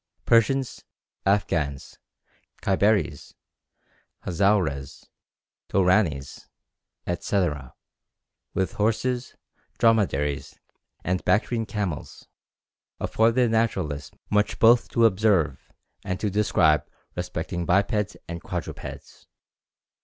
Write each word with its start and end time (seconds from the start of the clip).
Persians, 0.25 0.83
Afghans, 1.27 1.99
Kyberis, 2.63 3.35
Hazaurehs, 4.25 5.05
Douranis, 5.69 6.47
&c., 7.05 7.41
with 8.55 8.73
horses, 8.73 9.35
dromedaries, 9.77 10.57
and 11.03 11.23
Bactrian 11.23 11.67
camels, 11.67 12.27
afford 12.99 13.35
the 13.35 13.47
naturalist 13.47 14.15
much 14.31 14.57
both 14.57 14.89
to 14.89 15.05
observe 15.05 15.71
and 16.03 16.19
to 16.19 16.31
describe 16.31 16.89
respecting 17.15 17.67
bipeds 17.67 18.17
and 18.27 18.41
quadrupeds. 18.41 19.27